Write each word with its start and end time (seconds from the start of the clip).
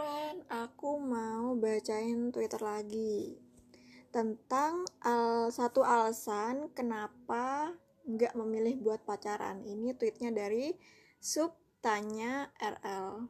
friend, 0.00 0.48
aku 0.48 0.96
mau 0.96 1.52
bacain 1.60 2.32
Twitter 2.32 2.56
lagi 2.64 3.36
tentang 4.08 4.88
al 5.04 5.52
satu 5.52 5.84
alasan 5.84 6.72
kenapa 6.72 7.76
nggak 8.08 8.32
memilih 8.32 8.80
buat 8.80 9.04
pacaran. 9.04 9.60
Ini 9.60 9.92
tweetnya 10.00 10.32
dari 10.32 10.72
sub 11.20 11.52
tanya 11.84 12.48
RL. 12.56 13.28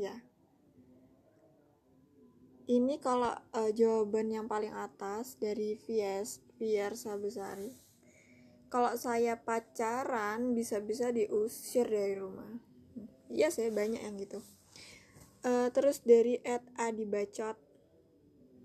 Ya. 0.00 0.16
Ini 2.66 2.96
kalau 2.98 3.36
uh, 3.52 3.70
jawaban 3.76 4.32
yang 4.32 4.48
paling 4.48 4.72
atas 4.72 5.36
dari 5.36 5.76
Vies 5.76 6.40
Vier 6.56 6.96
Sabesari. 6.96 7.76
Kalau 8.72 8.96
saya 8.96 9.44
pacaran 9.44 10.56
bisa-bisa 10.56 11.12
diusir 11.12 11.84
dari 11.84 12.16
rumah. 12.16 12.64
Iya 13.28 13.52
sih 13.52 13.68
banyak 13.68 14.00
yang 14.00 14.16
gitu 14.16 14.40
uh, 15.46 15.70
terus 15.70 16.02
dari 16.02 16.42
Ed 16.42 16.66
Adi 16.74 17.06
Bacot 17.06 17.54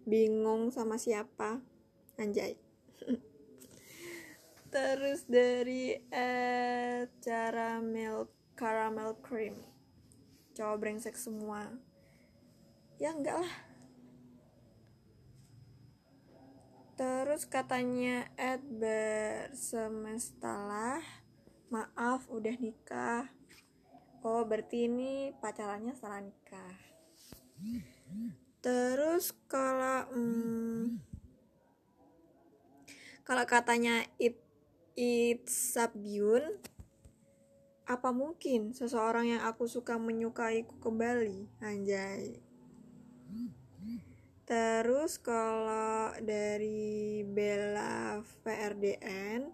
bingung 0.10 0.74
sama 0.74 0.98
siapa. 0.98 1.62
Anjay. 2.18 2.58
Terus 4.74 5.30
dari 5.30 5.94
Ed 6.10 7.14
caramel 7.22 8.26
caramel 8.58 9.14
cream. 9.22 9.62
Cowok 10.58 10.82
brengsek 10.82 11.14
semua. 11.18 11.72
Ya 12.98 13.14
enggak 13.14 13.38
lah. 13.42 13.54
Terus 16.98 17.46
katanya 17.50 18.30
Ed 18.38 18.62
bersemestalah. 18.62 21.02
Maaf 21.72 22.28
udah 22.28 22.52
nikah 22.60 23.32
oh 24.22 24.46
berarti 24.46 24.86
ini 24.86 25.34
pacarannya 25.42 25.98
setelah 25.98 26.22
nikah. 26.22 26.76
Terus 28.62 29.34
kalau 29.50 30.06
hmm, 30.14 31.02
kalau 33.26 33.46
katanya 33.50 34.06
it 34.22 34.38
it 34.94 35.50
sabyun 35.50 36.62
apa 37.90 38.10
mungkin 38.14 38.72
seseorang 38.72 39.36
yang 39.36 39.42
aku 39.44 39.66
suka 39.66 39.98
menyukaiku 39.98 40.78
kembali? 40.78 41.50
Anjay. 41.66 42.38
Terus 44.46 45.18
kalau 45.18 46.14
dari 46.22 47.24
Bella 47.26 48.22
VRDN 48.44 49.50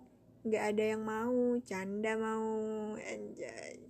nggak 0.48 0.64
ada 0.64 0.84
yang 0.96 1.04
mau 1.04 1.60
canda 1.64 2.16
mau 2.16 2.48
anjay 2.96 3.87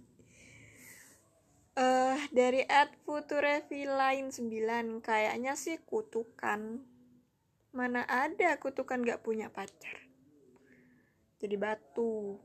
uh, 1.77 2.17
dari 2.33 2.65
at 2.65 2.89
Futurevi 3.05 3.85
lain 3.85 4.33
9 4.33 5.05
kayaknya 5.05 5.53
sih 5.53 5.77
kutukan. 5.85 6.81
Mana 7.71 8.01
ada 8.09 8.57
kutukan 8.57 9.05
gak 9.05 9.21
punya 9.21 9.53
pacar? 9.53 10.01
Jadi 11.37 11.53
batu. 11.53 12.41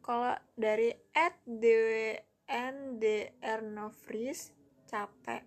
Kalau 0.00 0.38
dari 0.54 0.94
at 1.10 1.34
DWNDR 1.42 2.22
Novris 3.66 4.54
capek. 4.86 5.42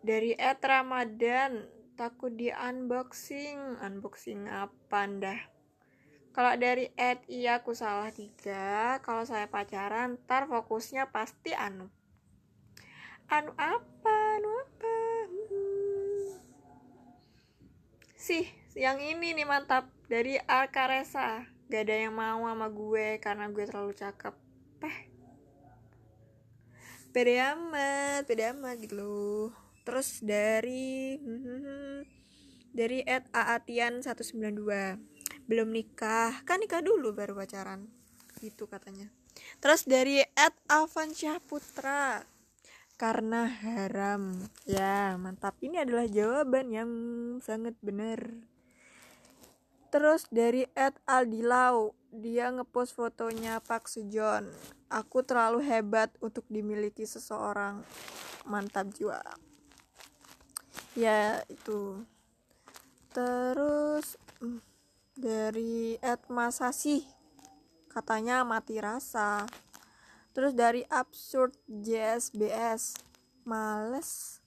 Dari 0.00 0.32
at 0.40 0.64
Ramadan 0.64 1.68
takut 2.00 2.32
di 2.32 2.48
unboxing. 2.48 3.76
Unboxing 3.84 4.48
apa 4.48 5.04
dah 5.20 5.59
kalau 6.30 6.54
dari 6.54 6.94
Ed 6.94 7.26
iya 7.26 7.58
aku 7.58 7.74
salah 7.74 8.14
tiga. 8.14 9.02
Kalau 9.02 9.26
saya 9.26 9.50
pacaran, 9.50 10.14
ntar 10.26 10.46
fokusnya 10.46 11.10
pasti 11.10 11.50
anu. 11.50 11.90
Anu 13.26 13.50
apa? 13.58 14.14
Anu 14.38 14.50
apa? 14.62 14.96
Hmm. 15.26 16.30
Sih, 18.14 18.46
yang 18.78 19.02
ini 19.02 19.34
nih 19.34 19.46
mantap 19.46 19.90
dari 20.06 20.38
Alcaresa. 20.38 21.50
Gak 21.66 21.82
ada 21.86 21.96
yang 21.98 22.14
mau 22.14 22.46
sama 22.46 22.70
gue 22.70 23.18
karena 23.18 23.50
gue 23.50 23.64
terlalu 23.66 23.94
cakep. 23.98 24.34
Peh. 24.78 24.98
Pede 27.10 27.42
amat, 27.42 28.22
pede 28.30 28.54
amat 28.54 28.78
gitu 28.78 28.94
loh. 29.02 29.46
Terus 29.82 30.22
dari 30.22 31.18
hmm, 31.18 31.40
hmm, 31.42 31.60
hmm. 31.66 31.98
dari 32.70 33.02
Ed 33.02 33.26
Aatian 33.34 33.98
192 34.06 35.09
belum 35.50 35.74
nikah. 35.74 36.46
Kan 36.46 36.62
nikah 36.62 36.78
dulu 36.78 37.10
baru 37.10 37.34
pacaran. 37.34 37.90
Gitu 38.38 38.70
katanya. 38.70 39.10
Terus 39.58 39.82
dari 39.82 40.22
Ed 40.22 40.54
Avansyah 40.70 41.42
Putra. 41.42 42.22
Karena 42.94 43.50
haram. 43.50 44.38
Ya 44.62 45.18
mantap. 45.18 45.58
Ini 45.58 45.82
adalah 45.82 46.06
jawaban 46.06 46.70
yang 46.70 46.90
sangat 47.42 47.74
benar. 47.82 48.30
Terus 49.90 50.30
dari 50.30 50.70
Ed 50.78 50.94
Aldilau. 51.10 51.98
Dia 52.14 52.54
ngepost 52.54 52.94
fotonya 52.94 53.58
Pak 53.58 53.90
Sejon 53.90 54.50
aku 54.90 55.22
terlalu 55.22 55.62
hebat 55.62 56.10
untuk 56.18 56.42
dimiliki 56.50 57.06
seseorang. 57.06 57.86
Mantap 58.44 58.90
jiwa. 58.90 59.22
Ya 60.98 61.46
itu. 61.46 62.02
Terus 63.14 64.18
hmm 64.42 64.69
dari 65.20 66.00
Ed 66.00 66.24
Masasi 66.32 67.04
katanya 67.92 68.40
mati 68.42 68.80
rasa. 68.80 69.44
Terus 70.32 70.56
dari 70.56 70.80
absurd 70.88 71.52
JSBS 71.68 72.96
males. 73.44 74.40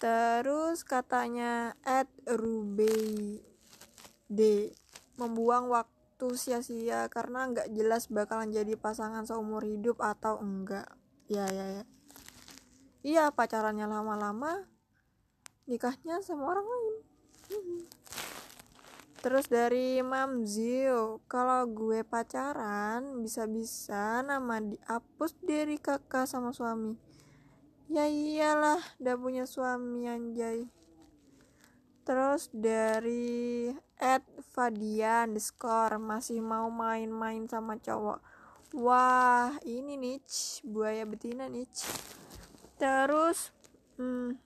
Terus 0.00 0.86
katanya 0.86 1.76
Ed 1.84 2.08
Rubey 2.24 3.44
D. 4.30 4.72
Membuang 5.20 5.68
waktu 5.68 6.28
sia-sia 6.38 7.10
karena 7.12 7.50
nggak 7.50 7.68
jelas 7.74 8.08
bakalan 8.08 8.54
jadi 8.54 8.78
pasangan 8.78 9.28
seumur 9.28 9.66
hidup 9.66 10.00
atau 10.00 10.40
enggak. 10.40 10.88
Ya 11.28 11.44
ya 11.50 11.82
ya. 11.82 11.84
Iya 13.04 13.24
pacarannya 13.34 13.84
lama-lama 13.84 14.64
nikahnya 15.68 16.24
sama 16.24 16.48
orang 16.48 16.64
lain 16.64 16.94
Terus 19.18 19.50
dari 19.50 19.98
Mam 19.98 20.46
Zio, 20.46 21.18
kalau 21.26 21.66
gue 21.66 22.06
pacaran 22.06 23.18
bisa-bisa 23.18 24.22
nama 24.22 24.62
dihapus 24.62 25.34
dari 25.42 25.74
kakak 25.74 26.30
sama 26.30 26.54
suami. 26.54 26.94
Ya 27.90 28.06
iyalah, 28.06 28.78
udah 29.02 29.16
punya 29.18 29.42
suami 29.42 30.06
anjay. 30.06 30.70
Terus 32.06 32.46
dari 32.54 33.74
Ed 33.98 34.22
Fadian 34.54 35.34
skor 35.42 35.98
masih 35.98 36.38
mau 36.38 36.70
main-main 36.70 37.42
sama 37.50 37.74
cowok. 37.74 38.22
Wah, 38.78 39.58
ini 39.66 39.98
nih 39.98 40.22
buaya 40.62 41.02
betina 41.02 41.50
nih. 41.50 41.66
Terus 42.78 43.50
hmm, 43.98 44.38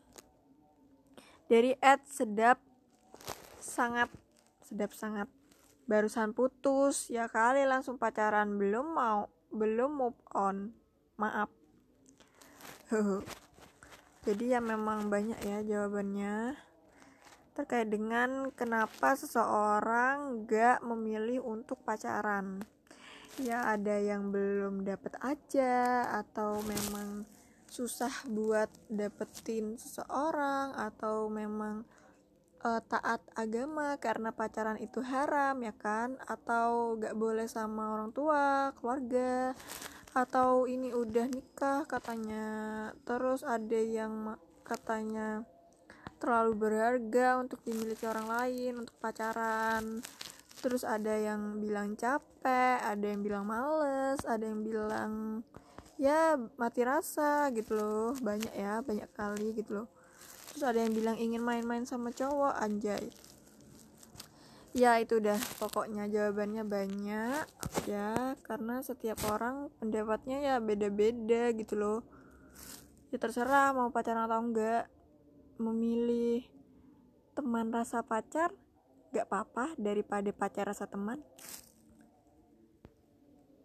dari 1.53 1.77
Ed 1.77 2.01
sedap 2.09 2.57
sangat 3.61 4.09
sedap 4.73 4.97
sangat. 4.97 5.29
Barusan 5.85 6.33
putus 6.33 7.13
ya 7.13 7.29
kali 7.29 7.69
langsung 7.69 8.01
pacaran 8.01 8.57
belum 8.57 8.97
mau 8.97 9.29
belum 9.53 9.93
move 9.93 10.21
on. 10.33 10.73
Maaf. 11.21 11.53
Jadi 14.25 14.57
ya 14.57 14.65
memang 14.65 15.13
banyak 15.13 15.37
ya 15.45 15.61
jawabannya. 15.61 16.57
Terkait 17.53 17.85
dengan 17.85 18.49
kenapa 18.57 19.13
seseorang 19.13 20.49
gak 20.49 20.81
memilih 20.81 21.45
untuk 21.45 21.85
pacaran? 21.85 22.65
Ya 23.37 23.69
ada 23.69 24.01
yang 24.01 24.33
belum 24.33 24.89
dapat 24.89 25.21
aja 25.21 26.09
atau 26.25 26.65
memang 26.65 27.29
susah 27.69 28.13
buat 28.29 28.73
dapetin 28.89 29.77
seseorang 29.77 30.77
atau 30.81 31.29
memang 31.29 31.85
uh, 32.63 32.81
taat 32.87 33.21
agama 33.35 33.99
karena 33.99 34.31
pacaran 34.31 34.79
itu 34.79 35.03
haram 35.03 35.59
ya 35.61 35.75
kan? 35.75 36.17
Atau 36.25 36.97
gak 36.99 37.15
boleh 37.19 37.47
sama 37.51 37.95
orang 37.99 38.11
tua 38.15 38.71
keluarga 38.79 39.53
atau 40.13 40.71
ini 40.71 40.95
udah 40.95 41.27
nikah 41.29 41.85
katanya. 41.85 42.47
Terus 43.05 43.43
ada 43.43 43.81
yang 43.81 44.39
katanya 44.63 45.43
terlalu 46.23 46.55
berharga 46.55 47.43
untuk 47.43 47.59
dimiliki 47.67 48.07
orang 48.07 48.31
lain 48.31 48.73
untuk 48.87 48.95
pacaran. 49.03 50.01
Terus 50.63 50.87
ada 50.87 51.19
yang 51.19 51.59
bilang 51.59 51.99
capek 51.99 52.79
ada 52.79 53.03
yang 53.03 53.27
bilang 53.27 53.43
males 53.51 54.23
ada 54.23 54.47
yang 54.47 54.63
bilang 54.63 55.43
ya 55.99 56.39
mati 56.55 56.87
rasa 56.87 57.51
gitu 57.51 57.75
loh. 57.75 58.15
Banyak 58.23 58.55
ya 58.55 58.79
banyak 58.87 59.11
kali 59.11 59.59
gitu 59.59 59.83
loh 59.83 60.02
terus 60.53 60.69
ada 60.69 60.85
yang 60.85 60.93
bilang 60.93 61.17
ingin 61.17 61.41
main-main 61.41 61.89
sama 61.89 62.13
cowok 62.13 62.61
anjay. 62.61 63.09
Ya 64.73 64.97
itu 64.97 65.21
udah. 65.21 65.37
Pokoknya 65.61 66.09
jawabannya 66.09 66.65
banyak 66.65 67.45
ya. 67.89 68.37
Karena 68.41 68.81
setiap 68.81 69.21
orang 69.29 69.69
pendapatnya 69.81 70.41
ya 70.41 70.55
beda-beda 70.61 71.53
gitu 71.57 71.77
loh. 71.77 72.01
Ya 73.13 73.21
terserah 73.21 73.77
mau 73.77 73.93
pacaran 73.93 74.25
atau 74.25 74.41
enggak. 74.41 74.89
Memilih 75.61 76.49
teman 77.37 77.69
rasa 77.73 78.01
pacar 78.01 78.53
gak 79.13 79.29
apa-apa 79.29 79.77
daripada 79.77 80.33
pacar 80.33 80.73
rasa 80.73 80.89
teman. 80.89 81.21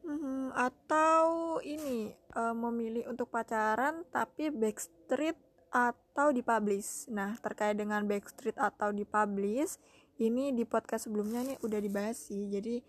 Hmm, 0.07 0.55
atau 0.55 1.59
ini 1.63 2.15
uh, 2.35 2.55
memilih 2.55 3.11
untuk 3.11 3.27
pacaran 3.27 4.07
tapi 4.07 4.51
backstreet 4.51 5.35
atau 5.77 6.33
dipublish. 6.33 7.05
Nah 7.13 7.37
terkait 7.37 7.77
dengan 7.77 8.01
backstreet 8.01 8.57
atau 8.57 8.89
dipublish 8.89 9.77
ini 10.17 10.49
di 10.49 10.65
podcast 10.65 11.05
sebelumnya 11.05 11.45
nih 11.45 11.57
udah 11.61 11.77
dibahas 11.77 12.17
sih. 12.17 12.49
Jadi 12.49 12.81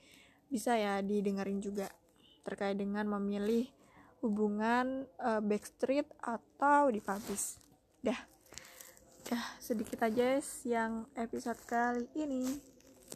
bisa 0.49 0.73
ya 0.81 1.05
didengarin 1.05 1.61
juga 1.61 1.93
terkait 2.49 2.81
dengan 2.81 3.05
memilih 3.20 3.69
hubungan 4.25 5.05
uh, 5.20 5.44
backstreet 5.44 6.08
atau 6.25 6.88
dipublish. 6.88 7.61
Dah. 8.00 8.19
Dah 9.29 9.44
sedikit 9.61 10.00
aja 10.00 10.41
yang 10.64 11.05
episode 11.12 11.61
kali 11.69 12.08
ini. 12.17 12.49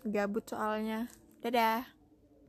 Gabut 0.04 0.44
soalnya. 0.44 1.08
Dadah 1.40 2.01